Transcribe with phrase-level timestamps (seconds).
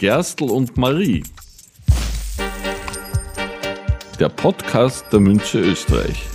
[0.00, 1.22] Gerstl und Marie.
[4.18, 6.26] Der Podcast der Münze Österreich.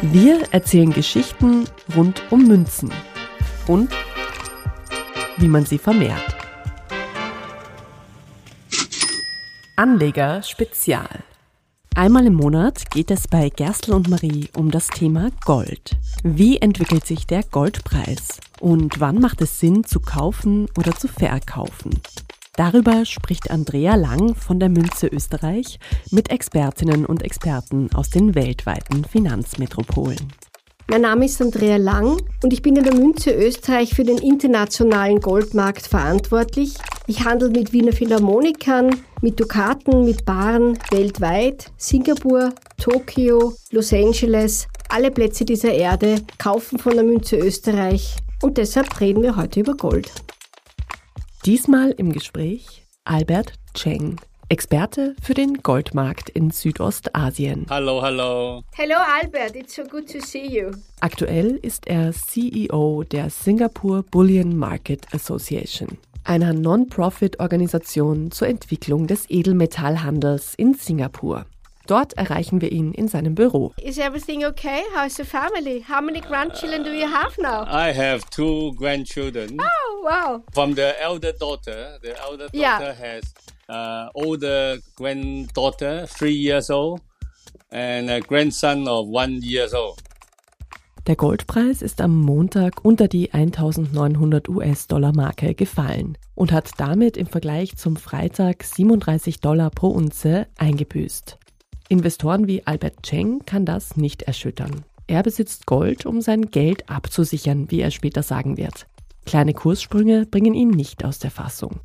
[0.00, 2.90] Wir erzählen Geschichten rund um Münzen
[3.66, 3.90] und
[5.36, 6.34] wie man sie vermehrt.
[9.76, 11.24] Anleger Spezial.
[11.94, 15.90] Einmal im Monat geht es bei Gerstl und Marie um das Thema Gold.
[16.22, 18.40] Wie entwickelt sich der Goldpreis?
[18.62, 22.00] Und wann macht es Sinn zu kaufen oder zu verkaufen?
[22.54, 25.80] Darüber spricht Andrea Lang von der Münze Österreich
[26.12, 30.32] mit Expertinnen und Experten aus den weltweiten Finanzmetropolen.
[30.86, 35.18] Mein Name ist Andrea Lang und ich bin in der Münze Österreich für den internationalen
[35.18, 36.74] Goldmarkt verantwortlich.
[37.08, 42.50] Ich handle mit Wiener Philharmonikern, mit Dukaten, mit Baren weltweit, Singapur,
[42.80, 49.22] Tokio, Los Angeles, alle Plätze dieser Erde kaufen von der Münze Österreich und deshalb reden
[49.22, 50.12] wir heute über Gold.
[51.46, 54.20] Diesmal im Gespräch Albert Cheng.
[54.48, 57.64] Experte für den Goldmarkt in Südostasien.
[57.70, 58.62] Hallo, hallo.
[58.72, 60.72] Hello Albert, it's so good to see you.
[61.00, 70.54] Aktuell ist er CEO der Singapore Bullion Market Association, einer Non-Profit-Organisation zur Entwicklung des Edelmetallhandels
[70.56, 71.46] in Singapur.
[71.86, 73.72] Dort erreichen wir ihn in seinem Büro.
[73.82, 74.82] Is everything okay?
[74.94, 75.84] How's the family?
[75.88, 77.64] How many grandchildren do you have now?
[77.66, 79.58] I have two grandchildren.
[79.60, 80.42] Oh, wow.
[80.54, 82.94] From the elder daughter, the elder daughter Yeah.
[82.94, 83.22] has
[83.68, 87.00] uh, older granddaughter, three years old,
[87.70, 89.98] and a grandson of one years old.
[91.08, 97.76] Der Goldpreis ist am Montag unter die 1900 US-Dollar-Marke gefallen und hat damit im Vergleich
[97.76, 101.38] zum Freitag 37 Dollar pro Unze eingebüßt.
[101.92, 104.82] Investoren wie Albert Cheng kann das nicht erschüttern.
[105.06, 108.86] Er besitzt Gold, um sein Geld abzusichern, wie er später sagen wird.
[109.26, 111.80] Kleine Kurssprünge bringen ihn nicht aus der Fassung.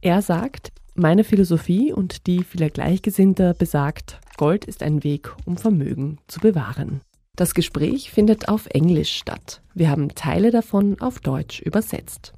[0.00, 6.18] Er sagt, meine Philosophie und die vieler Gleichgesinnter besagt, Gold ist ein Weg, um Vermögen
[6.28, 7.00] zu bewahren.
[7.34, 9.60] Das Gespräch findet auf Englisch statt.
[9.74, 12.32] Wir haben Teile davon auf Deutsch übersetzt.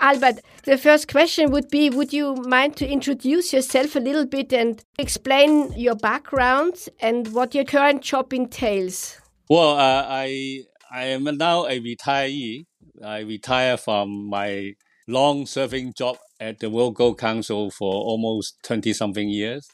[0.00, 4.50] Albert, the first question would be Would you mind to introduce yourself a little bit
[4.52, 9.20] and explain your background and what your current job entails?
[9.50, 12.64] Well, uh, I I am now a retiree.
[13.04, 14.74] I retire from my
[15.06, 19.68] long-serving job at the World Gold Council for almost twenty something years.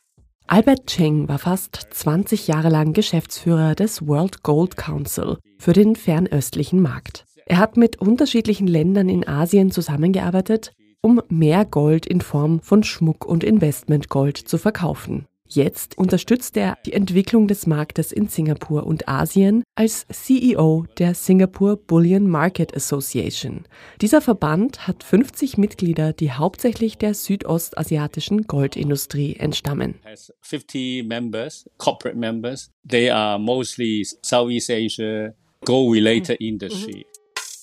[0.49, 6.81] Albert Cheng war fast 20 Jahre lang Geschäftsführer des World Gold Council für den fernöstlichen
[6.81, 7.25] Markt.
[7.49, 13.25] Er hat mit unterschiedlichen Ländern in Asien zusammengearbeitet, um mehr Gold in Form von Schmuck
[13.25, 15.27] und Investmentgold zu verkaufen.
[15.49, 21.77] Jetzt unterstützt er die Entwicklung des Marktes in Singapur und Asien als CEO der Singapore
[21.77, 23.65] Bullion Market Association.
[24.01, 30.01] Dieser Verband hat 50 Mitglieder, die hauptsächlich der südostasiatischen Goldindustrie entstammen.
[30.05, 32.73] has 50 members, corporate members.
[32.89, 35.33] They are mostly Southeast Asia
[35.65, 37.07] gold-related industry.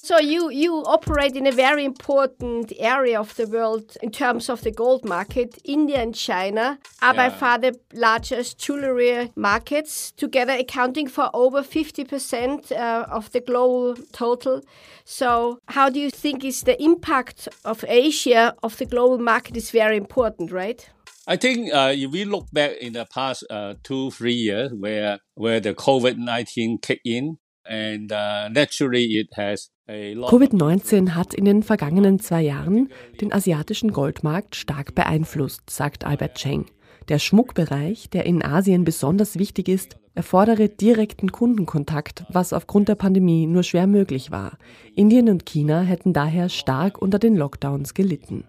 [0.04, 4.62] So you, you operate in a very important area of the world in terms of
[4.62, 5.58] the gold market.
[5.64, 12.74] India and China are by far the largest jewelry markets, together accounting for over 50%
[12.74, 14.62] uh, of the global total.
[15.06, 19.72] So how do you think is the impact of Asia of the global market is
[19.72, 20.86] very important, right?
[21.28, 25.20] I think uh, if we look back in the past uh, two, three years where,
[25.36, 31.34] where the COVID-19 kicked in, and uh, naturally it has a lot of Covid-19 hat
[31.34, 32.90] in den vergangenen zwei Jahren
[33.20, 36.68] den asiatischen Goldmarkt stark beeinflusst, sagt Albert Cheng.
[37.10, 43.46] Der Schmuckbereich, der in Asien besonders wichtig ist, erfordere direkten Kundenkontakt, was aufgrund der Pandemie
[43.46, 44.58] nur schwer möglich war.
[44.96, 48.46] Indien und China hätten daher stark unter den Lockdowns gelitten.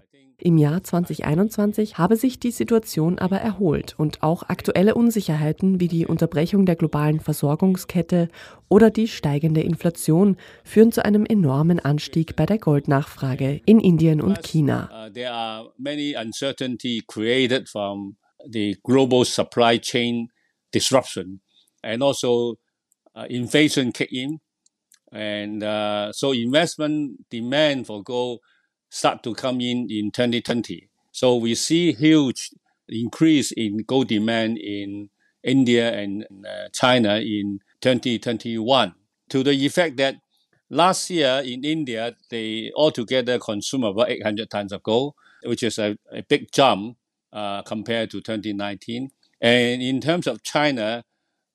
[0.47, 6.05] Im Jahr 2021 habe sich die Situation aber erholt und auch aktuelle Unsicherheiten wie die
[6.07, 8.29] Unterbrechung der globalen Versorgungskette
[8.69, 14.43] oder die steigende Inflation führen zu einem enormen Anstieg bei der Goldnachfrage in Indien und
[14.43, 14.91] China.
[14.93, 15.09] Uh,
[18.47, 20.29] the global supply chain
[20.71, 21.41] disruption,
[21.83, 22.59] and also
[23.17, 24.41] uh, inflation kick in,
[25.11, 28.41] and uh, so investment demand for gold
[28.95, 30.89] start to come in in 2020.
[31.11, 32.51] So we see huge
[32.89, 35.11] increase in gold demand in
[35.43, 38.95] India and uh, China in 2021
[39.31, 40.17] to the effect that
[40.71, 45.99] last year in India, they altogether consume about 800 tons of gold, which is a,
[46.13, 46.97] a big jump
[47.33, 49.11] uh, compared to 2019.
[49.41, 51.03] And in terms of China,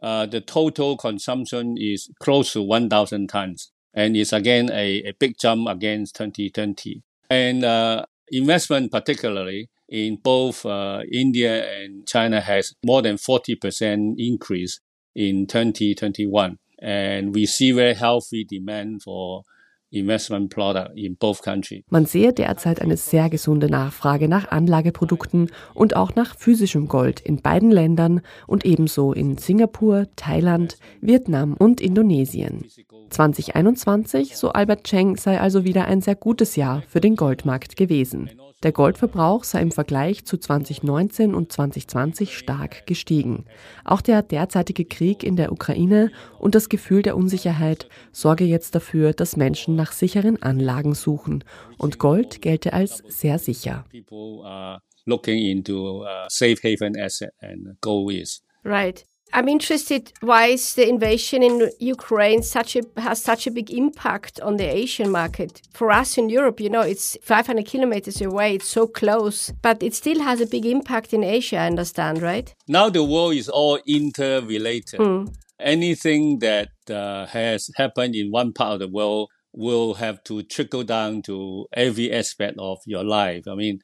[0.01, 3.71] uh, the total consumption is close to 1,000 tons.
[3.93, 7.03] and it's again a, a big jump against 2020.
[7.29, 14.79] And uh, investment, particularly in both uh, India and China, has more than 40% increase
[15.15, 16.57] in 2021.
[16.81, 19.43] And we see very healthy demand for
[19.91, 21.83] investment product in both countries.
[21.89, 27.41] Man sehe derzeit eine sehr gesunde Nachfrage nach Anlageprodukten und auch nach physischem Gold in
[27.41, 32.65] beiden Ländern und ebenso in Singapur, Thailand, Vietnam und Indonesien.
[33.09, 38.29] 2021, so Albert Cheng, sei also wieder ein sehr gutes Jahr für den Goldmarkt gewesen.
[38.61, 43.45] Der Goldverbrauch sei im Vergleich zu 2019 und 2020 stark gestiegen.
[43.85, 49.13] Auch der derzeitige Krieg in der Ukraine und das Gefühl der Unsicherheit sorge jetzt dafür,
[49.13, 51.43] dass Menschen nach sicheren Anlagen suchen.
[51.77, 53.85] Und Gold gelte als sehr sicher.
[58.63, 59.05] Right.
[59.31, 64.41] I'm interested why is the invasion in Ukraine such a has such a big impact
[64.41, 65.61] on the Asian market.
[65.71, 69.93] For us in Europe, you know, it's 500 kilometers away, it's so close, but it
[69.93, 72.53] still has a big impact in Asia, I understand, right?
[72.67, 74.99] Now the world is all interrelated.
[74.99, 75.35] Mm.
[75.59, 80.83] Anything that uh, has happened in one part of the world will have to trickle
[80.83, 83.47] down to every aspect of your life.
[83.47, 83.79] I mean,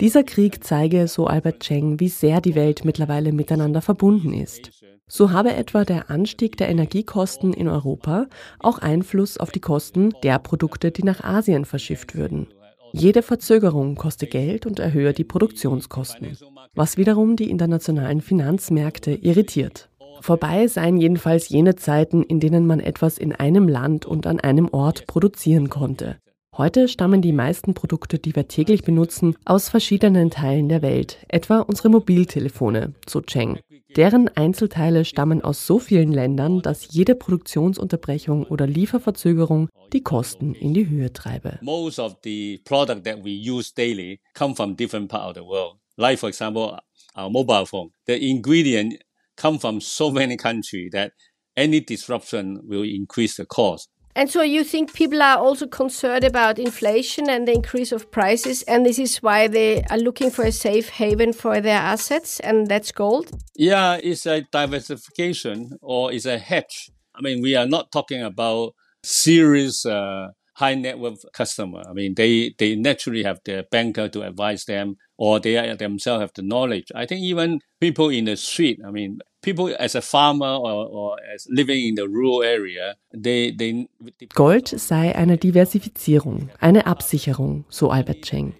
[0.00, 4.70] Dieser Krieg zeige, so Albert Cheng, wie sehr die Welt mittlerweile miteinander verbunden ist.
[5.08, 10.38] So habe etwa der Anstieg der Energiekosten in Europa auch Einfluss auf die Kosten der
[10.38, 12.48] Produkte, die nach Asien verschifft würden.
[12.92, 16.38] Jede Verzögerung koste Geld und erhöhe die Produktionskosten,
[16.74, 19.90] was wiederum die internationalen Finanzmärkte irritiert.
[20.20, 24.68] Vorbei seien jedenfalls jene Zeiten, in denen man etwas in einem Land und an einem
[24.68, 26.18] Ort produzieren konnte.
[26.56, 31.60] Heute stammen die meisten Produkte, die wir täglich benutzen, aus verschiedenen Teilen der Welt, etwa
[31.60, 33.58] unsere Mobiltelefone, so Cheng.
[33.94, 40.72] Deren Einzelteile stammen aus so vielen Ländern, dass jede Produktionsunterbrechung oder Lieferverzögerung die Kosten in
[40.72, 41.58] die Höhe treibe.
[41.60, 45.76] Most of the product that we use daily come from different part of the world.
[45.98, 46.78] Like for example,
[47.16, 47.90] our mobile phone.
[48.06, 48.98] The ingredient
[49.36, 51.12] come from so many countries that
[51.56, 53.88] any disruption will increase the cost.
[54.16, 58.62] And so you think people are also concerned about inflation and the increase of prices,
[58.62, 62.66] and this is why they are looking for a safe haven for their assets, and
[62.66, 63.30] that's gold?
[63.54, 66.90] Yeah, it's a diversification or it's a hedge.
[67.14, 68.72] I mean, we are not talking about
[69.02, 71.82] serious uh, high net worth customer.
[71.86, 76.32] I mean, they, they naturally have their banker to advise them or they themselves have
[76.34, 76.92] the knowledge.
[76.94, 81.16] I think even people in the street, I mean, people as a farmer or, or
[81.34, 83.88] as living in the rural area, they, they
[84.34, 88.54] Gold sei eine Diversifizierung, eine Absicherung, so Albert Cheng.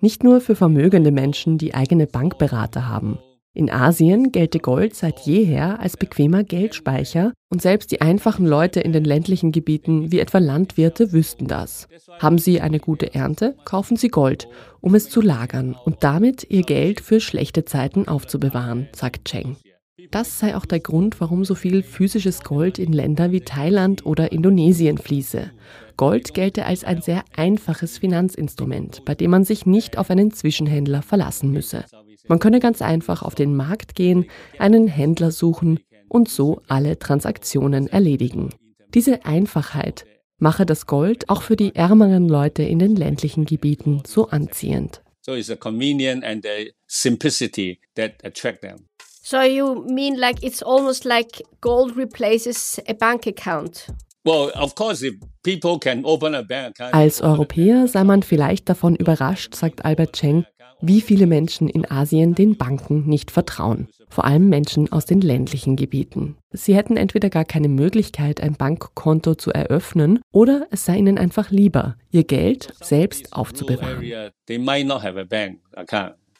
[0.00, 3.18] Nicht nur für vermögende Menschen, die eigene Bankberater haben.
[3.52, 8.92] In Asien gelte Gold seit jeher als bequemer Geldspeicher und selbst die einfachen Leute in
[8.92, 11.88] den ländlichen Gebieten wie etwa Landwirte wüssten das.
[12.20, 14.46] Haben sie eine gute Ernte, kaufen sie Gold,
[14.80, 19.56] um es zu lagern und damit ihr Geld für schlechte Zeiten aufzubewahren, sagt Cheng.
[20.12, 24.30] Das sei auch der Grund, warum so viel physisches Gold in Länder wie Thailand oder
[24.30, 25.50] Indonesien fließe.
[26.00, 31.02] Gold gelte als ein sehr einfaches Finanzinstrument, bei dem man sich nicht auf einen Zwischenhändler
[31.02, 31.84] verlassen müsse.
[32.26, 34.24] Man könne ganz einfach auf den Markt gehen,
[34.58, 35.78] einen Händler suchen
[36.08, 38.48] und so alle Transaktionen erledigen.
[38.94, 40.06] Diese Einfachheit
[40.38, 45.02] mache das Gold auch für die ärmeren Leute in den ländlichen Gebieten so anziehend.
[45.20, 48.86] So it's a convenience and the simplicity that attract them.
[49.22, 53.88] So you mean like it's almost like gold replaces a bank account?
[56.92, 60.44] Als Europäer sei man vielleicht davon überrascht, sagt Albert Cheng,
[60.82, 63.88] wie viele Menschen in Asien den Banken nicht vertrauen.
[64.08, 66.36] Vor allem Menschen aus den ländlichen Gebieten.
[66.52, 71.50] Sie hätten entweder gar keine Möglichkeit, ein Bankkonto zu eröffnen, oder es sei ihnen einfach
[71.50, 74.02] lieber, ihr Geld selbst aufzubewahren.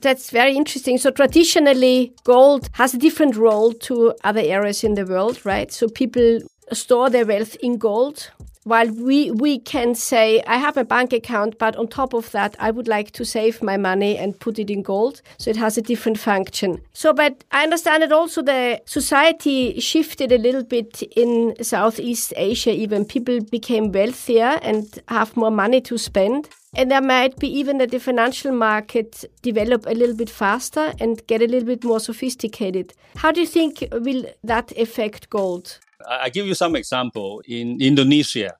[0.00, 0.96] That's very interesting.
[0.96, 5.70] So traditionally, gold has a different role to other areas in the world, right?
[5.70, 6.40] So people
[6.72, 8.30] store their wealth in gold.
[8.64, 12.56] While we we can say I have a bank account but on top of that
[12.58, 15.22] I would like to save my money and put it in gold.
[15.38, 16.82] So it has a different function.
[16.92, 22.70] So but I understand that also the society shifted a little bit in Southeast Asia.
[22.70, 26.50] Even people became wealthier and have more money to spend.
[26.74, 31.26] And there might be even that the financial market develop a little bit faster and
[31.26, 32.92] get a little bit more sophisticated.
[33.16, 37.42] How do you think will that affect gold I give you some example.
[37.46, 38.59] In Indonesia,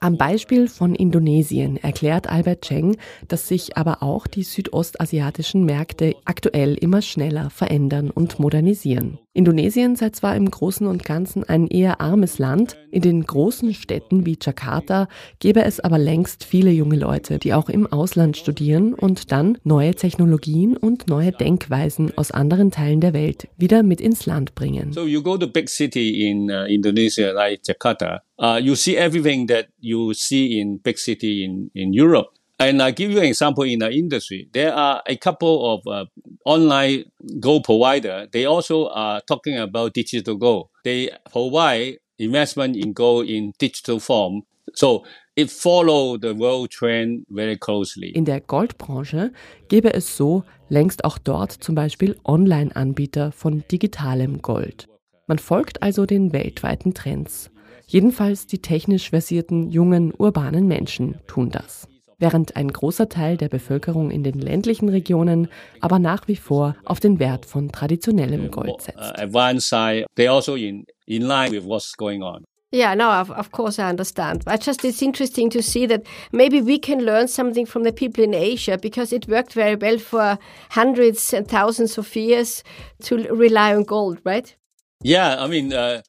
[0.00, 2.96] Am Beispiel von Indonesien erklärt Albert Cheng,
[3.28, 9.18] dass sich aber auch die südostasiatischen Märkte aktuell immer schneller verändern und modernisieren.
[9.32, 14.24] Indonesien sei zwar im Großen und Ganzen ein eher armes Land, in den großen Städten
[14.24, 15.08] wie Jakarta
[15.40, 19.96] gäbe es aber längst viele junge Leute, die auch im Ausland studieren und dann neue
[19.96, 24.92] Technologien und neue Denkweisen aus anderen Teilen der Welt wieder mit ins Land bringen.
[24.92, 29.46] So you go to big city in uh, Indonesia like Jakarta, uh, you see everything
[29.46, 32.28] that you see in big city in, in Europe.
[32.58, 34.48] And I give you an example in the industry.
[34.52, 36.06] There are a couple of uh,
[36.44, 37.04] online
[37.40, 38.28] Go provider.
[38.32, 40.70] They also are talking about digital Go.
[40.84, 44.42] They provide investment in Go in digital form.
[44.74, 45.04] So
[45.36, 48.10] it follow the world trend very closely.
[48.10, 49.32] In der Goldbranche
[49.68, 54.86] gäbe es so längst auch dort zum Beispiel Online-Anbieter von digitalem Gold.
[55.26, 57.50] Man folgt also den weltweiten Trends.
[57.86, 61.86] Jedenfalls die technisch versierten, jungen, urbanen Menschen tun das.
[62.18, 65.48] Während ein großer Teil der Bevölkerung in den ländlichen Regionen
[65.80, 69.68] aber nach wie vor auf den Wert von traditionellem Gold Uh, setzt.
[69.68, 72.44] side, they also in, in line with what's going on.
[72.72, 74.44] Yeah, no, of, of course I understand.
[74.44, 78.24] But just it's interesting to see that maybe we can learn something from the people
[78.24, 80.38] in Asia because it worked very well for
[80.70, 82.64] hundreds and thousands of years
[83.04, 84.56] to rely on gold, right?
[85.04, 86.02] Yeah, I mean, uh,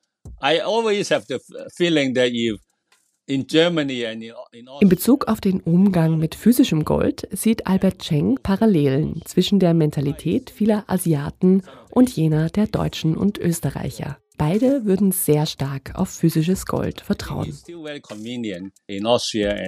[3.27, 10.51] In Bezug auf den Umgang mit physischem Gold sieht Albert Cheng Parallelen zwischen der Mentalität
[10.51, 14.19] vieler Asiaten und jener der Deutschen und Österreicher.
[14.37, 17.53] Beide würden sehr stark auf physisches Gold vertrauen.
[19.37, 19.65] yeah.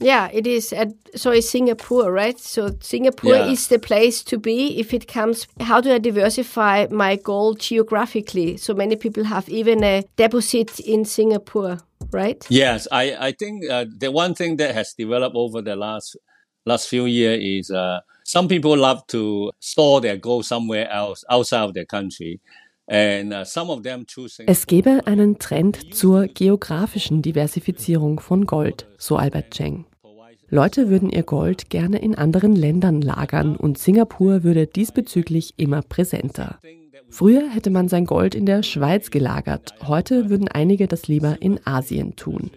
[0.00, 0.72] Yeah, it is.
[0.72, 2.38] At, so is Singapore, right?
[2.38, 3.52] So Singapore Yeah.
[3.52, 5.46] is the place to be if it comes.
[5.60, 8.56] How do I diversify my gold geographically?
[8.58, 11.78] So many people have even a deposit in Singapore,
[12.12, 12.44] right?
[12.50, 16.16] Yes, I, I think uh, the one thing that has developed over the last
[16.66, 21.64] last few years is uh, some people love to store their gold somewhere else outside
[21.64, 22.40] of their country,
[22.90, 23.44] uh.
[24.46, 29.84] Es gäbe einen Trend zur geografischen Diversifizierung von Gold, so Albert Cheng.
[30.48, 36.58] Leute würden ihr Gold gerne in anderen Ländern lagern und Singapur würde diesbezüglich immer präsenter.
[37.08, 41.64] Früher hätte man sein Gold in der Schweiz gelagert, heute würden einige das lieber in
[41.64, 42.50] Asien tun.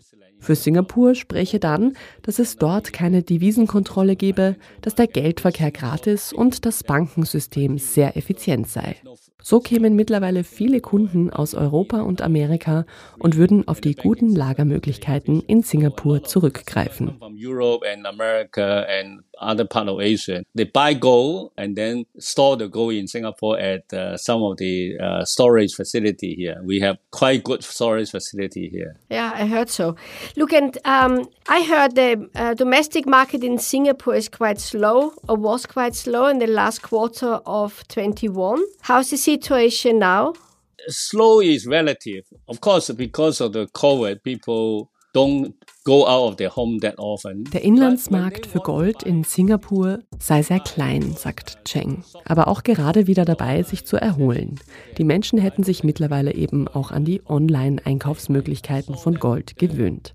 [0.44, 6.66] Für Singapur spräche dann, dass es dort keine Devisenkontrolle gebe, dass der Geldverkehr gratis und
[6.66, 8.98] das Bankensystem sehr effizient sei.
[9.46, 12.86] So kämen mittlerweile viele Kunden aus Europa und Amerika
[13.20, 17.18] und würden auf die guten Lagermöglichkeiten in Singapur zurückgreifen.
[17.20, 20.44] from Europe and America and other part of Asia.
[20.56, 24.98] They buy gold and then store the gold in Singapore at uh, some of the
[25.00, 26.62] uh, storage facility here.
[26.64, 28.96] We have quite good storage facility here.
[29.10, 29.96] Yeah, I heard so.
[30.36, 35.36] Look, and um, I heard the uh, domestic market in Singapore is quite slow, or
[35.36, 38.64] was quite slow in the last quarter of 21.
[38.82, 40.34] How's the situation now?
[40.88, 42.26] Slow is relative.
[42.48, 45.54] Of course, because of the COVID, people don't
[45.86, 47.46] go out of their home that often.
[47.46, 53.24] Der Inlandsmarkt für Gold in Singapur sei sehr klein, sagt Cheng, aber auch gerade wieder
[53.24, 54.60] dabei, sich zu erholen.
[54.98, 60.14] Die Menschen hätten sich mittlerweile eben auch an die Online-Einkaufsmöglichkeiten von Gold gewöhnt.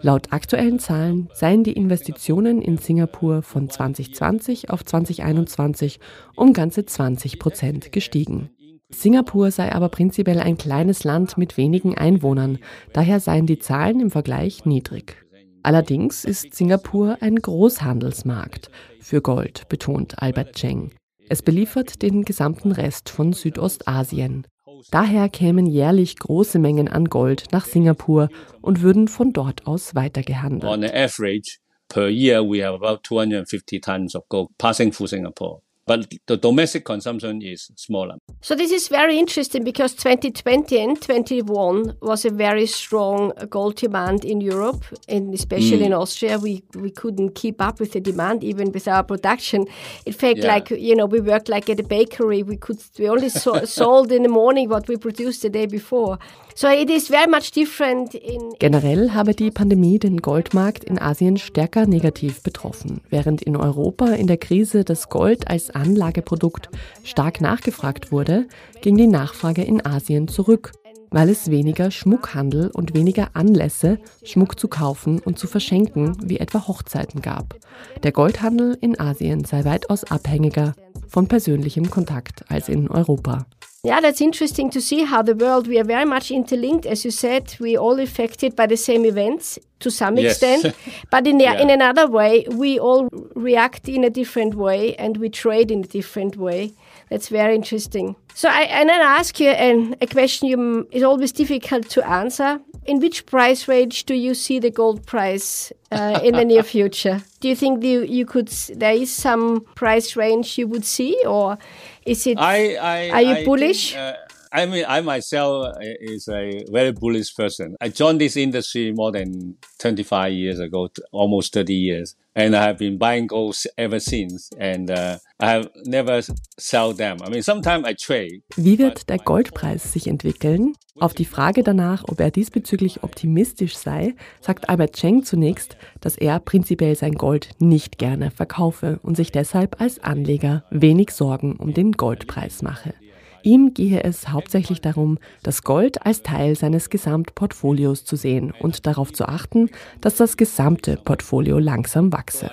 [0.00, 6.00] Laut aktuellen Zahlen seien die Investitionen in Singapur von 2020 auf 2021
[6.34, 8.50] um ganze 20 Prozent gestiegen.
[8.90, 12.58] Singapur sei aber prinzipiell ein kleines Land mit wenigen Einwohnern,
[12.92, 15.24] daher seien die Zahlen im Vergleich niedrig.
[15.62, 20.92] Allerdings ist Singapur ein Großhandelsmarkt für Gold, betont Albert Cheng.
[21.28, 24.46] Es beliefert den gesamten Rest von Südostasien.
[24.90, 28.30] Daher kämen jährlich große Mengen an Gold nach Singapur
[28.62, 30.72] und würden von dort aus weitergehandelt.
[30.72, 35.60] On average, per year, we have about 250 tons of gold passing through Singapore.
[35.88, 38.16] But the domestic consumption is smaller.
[38.42, 44.24] So this is very interesting because 2020 and 21 was a very strong gold demand
[44.24, 46.00] in Europe and especially in mm.
[46.00, 46.38] Austria.
[46.38, 49.66] We we couldn't keep up with the demand even with our production.
[50.04, 50.54] It felt Yeah.
[50.54, 52.42] like you know we worked like at a bakery.
[52.42, 56.18] We could we only so, sold in the morning what we produced the day before.
[56.60, 61.36] So it is very much different in Generell habe die Pandemie den Goldmarkt in Asien
[61.36, 66.68] stärker negativ betroffen, während in Europa in der Krise das Gold als Anlageprodukt
[67.04, 68.48] stark nachgefragt wurde,
[68.80, 70.72] ging die Nachfrage in Asien zurück,
[71.10, 76.66] weil es weniger Schmuckhandel und weniger Anlässe, Schmuck zu kaufen und zu verschenken, wie etwa
[76.66, 77.54] Hochzeiten gab.
[78.02, 80.74] Der Goldhandel in Asien sei weitaus abhängiger
[81.06, 83.46] von persönlichem Kontakt als in Europa.
[83.88, 86.86] Yeah, that's interesting to see how the world, we are very much interlinked.
[86.86, 90.42] As you said, we all affected by the same events to some Yes.
[90.42, 90.74] extent.
[91.10, 91.60] But in, the, Yeah.
[91.62, 95.86] in another way, we all react in a different way and we trade in a
[95.86, 96.72] different way.
[97.10, 98.16] That's very interesting.
[98.34, 102.00] So I, and then I ask you an, a question you is always difficult to
[102.06, 102.60] answer.
[102.84, 107.20] In which price range do you see the gold price uh, in the near future?
[107.40, 111.58] Do you think you, you could there is some price range you would see, or
[112.08, 112.38] is it?
[112.38, 113.94] I, I, Are you I think, bullish?
[113.94, 114.16] uh,
[114.52, 117.76] I mean, I myself uh, is a very bullish person.
[117.80, 122.16] I joined this industry more than 25 years ago, almost 30 years.
[122.34, 124.48] And I have been buying gold s- ever since.
[124.58, 126.22] And uh, I have never
[126.58, 127.18] sell them.
[127.26, 128.42] I mean, sometimes I trade.
[128.56, 130.74] Wie wird der Goldpreis sich entwickeln?
[131.00, 136.40] Auf die Frage danach, ob er diesbezüglich optimistisch sei, sagt Albert Cheng zunächst, dass er
[136.40, 141.92] prinzipiell sein Gold nicht gerne verkaufe und sich deshalb als Anleger wenig Sorgen um den
[141.92, 142.94] Goldpreis mache.
[143.42, 149.12] Ihm gehe es hauptsächlich darum, das Gold als Teil seines Gesamtportfolios zu sehen und darauf
[149.12, 152.50] zu achten, dass das gesamte Portfolio langsam wachse.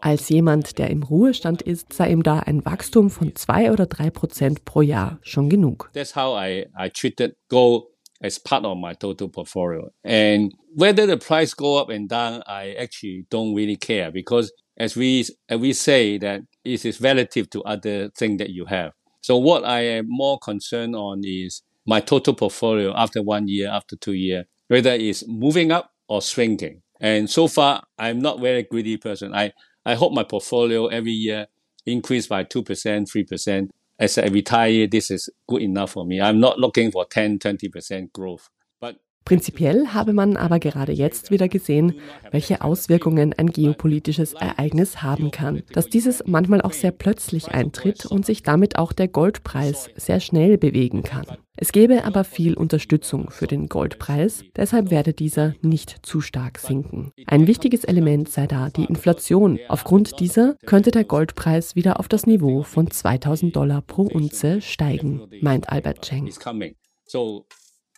[0.00, 4.10] Als jemand, der im Ruhestand ist, sei ihm da ein Wachstum von zwei oder drei
[4.10, 5.90] Prozent pro Jahr schon genug.
[5.94, 7.84] That's how I, I treated gold
[8.20, 9.92] as part of my total portfolio.
[10.02, 14.96] And whether the price go up and down, I actually don't really care because as
[14.96, 18.92] we, as we say that it is relative to other things that you have.
[19.22, 23.96] So what I am more concerned on is my total portfolio after one year, after
[23.96, 26.82] two year, whether it's moving up or shrinking.
[27.00, 29.34] And so far, I'm not very greedy person.
[29.34, 29.52] I,
[29.84, 31.46] I hope my portfolio every year
[31.86, 33.70] increase by 2%, 3%.
[33.98, 36.20] As I retire, this is good enough for me.
[36.20, 38.48] I'm not looking for 10, 20% growth.
[39.24, 41.94] Prinzipiell habe man aber gerade jetzt wieder gesehen,
[42.30, 48.26] welche Auswirkungen ein geopolitisches Ereignis haben kann, dass dieses manchmal auch sehr plötzlich eintritt und
[48.26, 51.26] sich damit auch der Goldpreis sehr schnell bewegen kann.
[51.56, 57.12] Es gäbe aber viel Unterstützung für den Goldpreis, deshalb werde dieser nicht zu stark sinken.
[57.26, 59.58] Ein wichtiges Element sei da die Inflation.
[59.68, 65.22] Aufgrund dieser könnte der Goldpreis wieder auf das Niveau von 2000 Dollar pro Unze steigen,
[65.40, 66.30] meint Albert Cheng.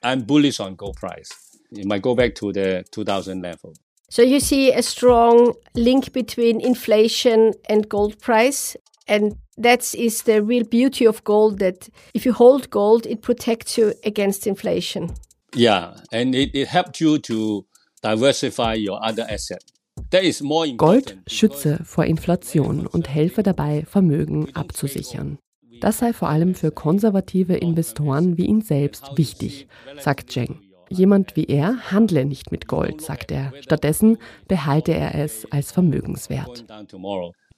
[0.05, 0.21] It's coming.
[0.21, 1.29] So I'm bullish on gold price.
[1.73, 3.73] It might go back to the 2000 level.
[4.11, 8.77] So you see a strong link between inflation and gold price.
[9.07, 13.77] And that is the real beauty of gold that if you hold gold, it protects
[13.77, 15.11] you against inflation.
[15.57, 17.65] Yeah, and it, it helped you to
[18.03, 19.63] diversify your other asset.
[20.11, 21.31] That is more Gold important.
[21.31, 25.39] schütze vor Inflation und helfe dabei, Vermögen abzusichern.
[25.81, 29.67] Das sei vor allem für konservative Investoren wie ihn selbst wichtig,
[29.99, 30.61] sagt Zheng.
[30.91, 33.53] Jemand wie er handle nicht mit Gold, sagt er.
[33.61, 36.65] Stattdessen behalte er es als Vermögenswert.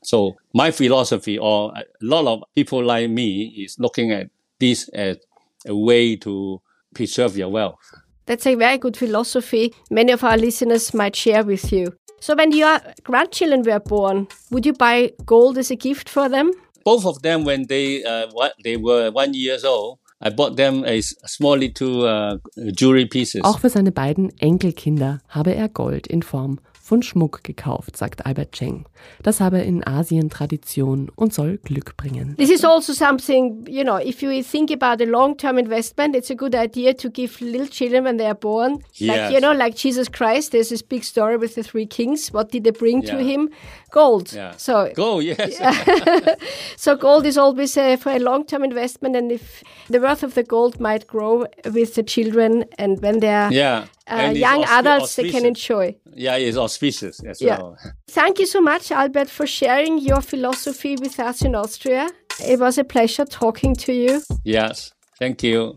[0.03, 4.29] So my philosophy, or a lot of people like me, is looking at
[4.61, 5.19] this as
[5.67, 6.61] a way to
[6.95, 7.81] preserve your wealth.
[8.27, 9.73] That's a very good philosophy.
[9.91, 11.93] Many of our listeners might share with you.
[12.21, 16.51] So when your grandchildren were born, would you buy gold as a gift for them?
[16.87, 20.85] Both of them, when they uh, what they were one years old, I bought them
[20.85, 22.39] a small little uh,
[22.73, 23.43] jewelry pieces.
[23.43, 28.53] Auch für seine beiden Enkelkinder habe er Gold in Form von Schmuck gekauft, sagt Albert
[28.53, 28.85] Cheng.
[29.25, 32.37] Das habe in Asien Tradition und soll Glück bringen.
[32.37, 36.31] This is also something, you know, if you think about a long term investment, it's
[36.31, 38.75] a good idea to give little children when they are born.
[39.01, 39.33] Like, Yes.
[39.33, 42.33] you know, like Jesus Christ, there's this big story with the three kings.
[42.33, 43.23] What did they bring to Yeah.
[43.35, 43.51] him?
[43.91, 44.33] Gold.
[44.33, 44.53] yeah.
[44.57, 45.59] So, Go, yes.
[46.77, 49.17] so gold is always uh, for a long term investment.
[49.17, 53.51] And if the worth of the gold might grow with the children, and when they're
[53.53, 53.87] yeah.
[54.11, 55.45] Uh, young adults, they can auspicious.
[55.45, 55.97] enjoy.
[56.15, 57.59] Yeah, it's auspicious as Yeah.
[57.59, 57.77] well.
[58.11, 62.07] Thank you so much, Albert, for sharing your philosophy with us in Austria.
[62.41, 64.21] It was a pleasure talking to you.
[64.45, 64.93] Yes.
[65.19, 65.75] Thank you.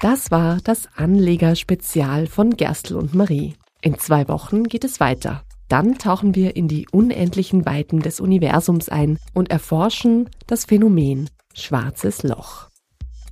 [0.00, 3.54] Das war das Anleger-Spezial von Gerstl und Marie.
[3.80, 5.42] In zwei Wochen geht es weiter.
[5.68, 12.22] Dann tauchen wir in die unendlichen Weiten des Universums ein und erforschen das Phänomen Schwarzes
[12.22, 12.68] Loch.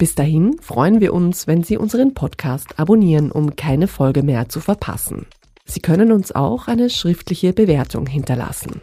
[0.03, 4.59] Bis dahin freuen wir uns, wenn Sie unseren Podcast abonnieren, um keine Folge mehr zu
[4.59, 5.27] verpassen.
[5.65, 8.81] Sie können uns auch eine schriftliche Bewertung hinterlassen.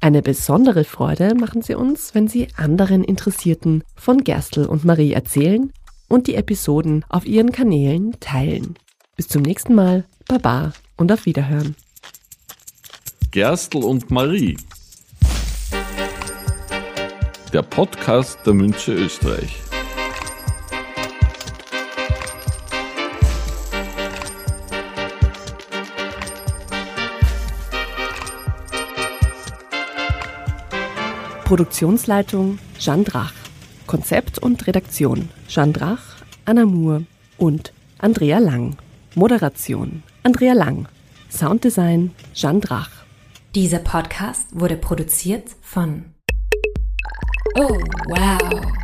[0.00, 5.70] Eine besondere Freude machen Sie uns, wenn Sie anderen Interessierten von Gerstl und Marie erzählen
[6.08, 8.76] und die Episoden auf Ihren Kanälen teilen.
[9.14, 11.76] Bis zum nächsten Mal, Baba und auf Wiederhören.
[13.30, 14.56] Gerstl und Marie.
[17.52, 19.60] Der Podcast der Münche Österreich.
[31.52, 33.34] Produktionsleitung Jeanne Drach.
[33.86, 36.00] Konzept und Redaktion Jeanne Drach,
[36.46, 37.04] Anna Moore
[37.36, 38.78] und Andrea Lang.
[39.14, 40.88] Moderation Andrea Lang.
[41.30, 42.88] Sounddesign Jeanne Drach.
[43.54, 46.06] Dieser Podcast wurde produziert von
[47.54, 48.81] Oh, wow.